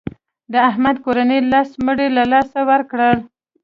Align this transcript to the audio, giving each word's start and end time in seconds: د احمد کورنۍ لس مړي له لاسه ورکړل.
د 0.51 0.53
احمد 0.69 0.95
کورنۍ 1.05 1.39
لس 1.51 1.69
مړي 1.85 2.07
له 2.17 2.23
لاسه 2.33 2.59
ورکړل. 2.69 3.17